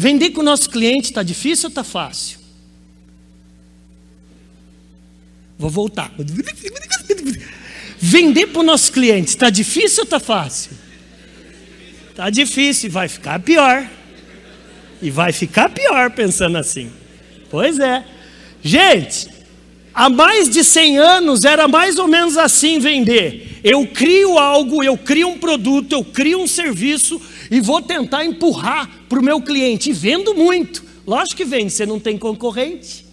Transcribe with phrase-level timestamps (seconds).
[0.00, 2.38] Vender com o nosso cliente está difícil ou está fácil?
[5.58, 6.14] Vou voltar.
[7.98, 10.70] Vender para o nosso cliente está difícil ou está fácil?
[12.10, 13.90] Está difícil, vai ficar pior.
[15.02, 16.92] E vai ficar pior pensando assim.
[17.50, 18.04] Pois é.
[18.62, 19.28] Gente,
[19.92, 23.47] há mais de 100 anos era mais ou menos assim vender.
[23.62, 27.20] Eu crio algo, eu crio um produto, eu crio um serviço
[27.50, 29.90] e vou tentar empurrar para o meu cliente.
[29.90, 30.84] E vendo muito.
[31.06, 33.04] Lógico que vende, você não tem concorrente.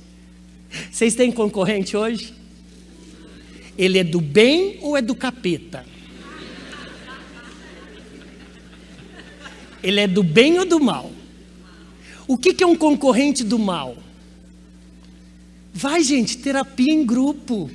[0.92, 2.34] Vocês têm concorrente hoje?
[3.78, 5.86] Ele é do bem ou é do capeta?
[9.82, 11.12] Ele é do bem ou do mal?
[12.28, 13.98] O que, que é um concorrente do mal?
[15.74, 17.70] Vai, gente, terapia em grupo.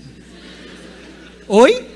[1.47, 1.87] Oi?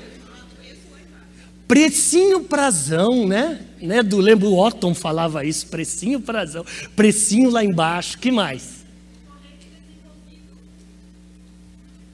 [1.67, 3.65] Precinho prazão, né?
[3.81, 4.03] né?
[4.03, 6.65] Do lembro o Otton falava isso, precinho prazão,
[6.95, 8.17] precinho lá embaixo.
[8.19, 8.85] Que mais?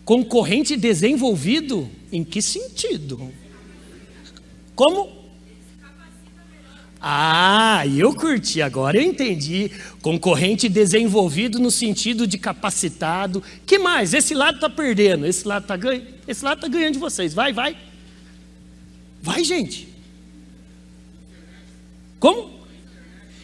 [0.05, 1.89] Concorrente desenvolvido?
[2.11, 3.31] Em que sentido?
[4.75, 5.21] Como?
[6.99, 9.71] Ah, eu curti, agora eu entendi.
[10.01, 13.41] Concorrente desenvolvido no sentido de capacitado.
[13.65, 14.13] Que mais?
[14.13, 17.33] Esse lado está perdendo, esse lado está ganhando, esse lado está ganhando de vocês.
[17.33, 17.75] Vai, vai.
[19.21, 19.87] Vai, gente.
[22.19, 22.61] Como?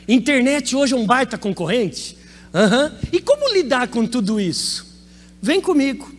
[0.08, 2.18] Internet hoje é um baita concorrente?
[2.54, 2.98] Uhum.
[3.12, 5.06] E como lidar com tudo isso?
[5.42, 6.12] Vem comigo.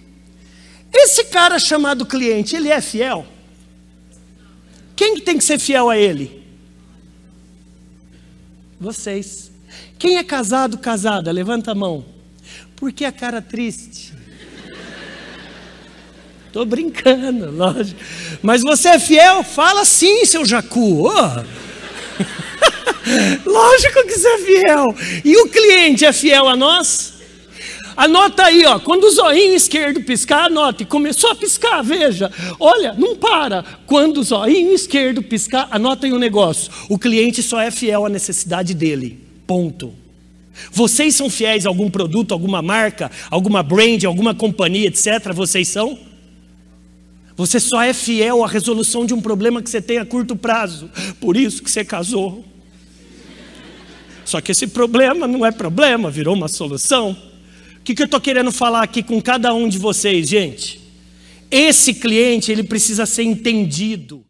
[0.93, 3.27] Esse cara chamado cliente, ele é fiel?
[4.95, 6.43] Quem tem que ser fiel a ele?
[8.81, 9.51] Vocês.
[9.99, 11.31] Quem é casado, casada?
[11.31, 12.05] Levanta a mão.
[12.77, 14.13] Por que a cara triste?
[16.49, 18.01] Estou brincando, lógico.
[18.43, 19.45] Mas você é fiel?
[19.45, 21.07] Fala sim, seu Jacu.
[21.07, 21.13] Oh.
[23.45, 24.87] lógico que você é fiel.
[25.25, 27.19] E o cliente é fiel a nós?
[27.95, 30.87] Anota aí, ó, quando o zoinho esquerdo piscar, anote.
[30.87, 32.33] Começou a piscar, veja.
[32.59, 33.63] Olha, não para.
[33.87, 36.73] Quando o zoinho esquerdo piscar, anota aí um negócio.
[36.89, 39.23] O cliente só é fiel à necessidade dele.
[39.47, 39.93] Ponto.
[40.73, 45.31] Vocês são fiéis a algum produto, alguma marca, alguma brand, alguma companhia, etc.
[45.35, 46.09] Vocês são?
[47.39, 50.91] Você só é fiel à resolução de um problema que você tem a curto prazo.
[51.19, 52.45] Por isso que você casou.
[54.27, 57.17] Só que esse problema não é problema, virou uma solução
[57.89, 60.79] que, que eu estou querendo falar aqui com cada um de vocês, gente?
[61.51, 64.23] Esse cliente, ele precisa ser entendido.